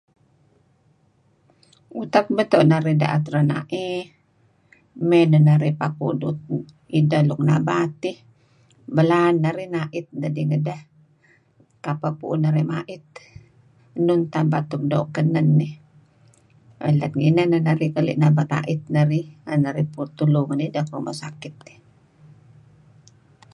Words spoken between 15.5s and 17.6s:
dih lat ngineh